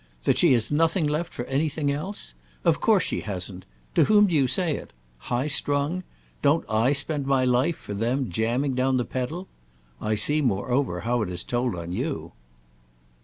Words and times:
"That 0.23 0.39
she 0.39 0.53
has 0.53 0.71
nothing 0.71 1.05
left 1.05 1.31
for 1.31 1.45
anything 1.45 1.91
else? 1.91 2.33
Of 2.63 2.81
course 2.81 3.03
she 3.03 3.19
hasn't. 3.21 3.67
To 3.93 4.05
whom 4.05 4.25
do 4.25 4.33
you 4.33 4.47
say 4.47 4.75
it? 4.75 4.93
High 5.29 5.45
strung? 5.45 6.01
Don't 6.41 6.65
I 6.67 6.91
spend 6.91 7.27
my 7.27 7.45
life, 7.45 7.77
for 7.77 7.93
them, 7.93 8.27
jamming 8.31 8.73
down 8.73 8.97
the 8.97 9.05
pedal? 9.05 9.47
I 10.01 10.15
see 10.15 10.41
moreover 10.41 11.01
how 11.01 11.21
it 11.21 11.29
has 11.29 11.43
told 11.43 11.75
on 11.75 11.91
you." 11.91 12.31